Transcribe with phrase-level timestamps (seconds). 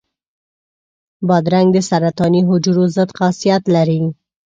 [1.27, 4.01] بادرنګ د سرطاني حجرو ضد خاصیت لري.